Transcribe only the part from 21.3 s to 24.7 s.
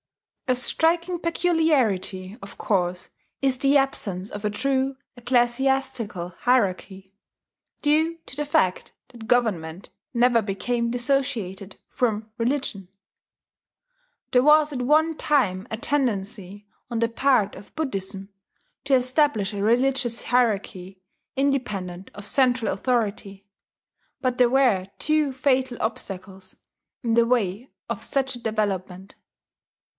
independent of central authority; but there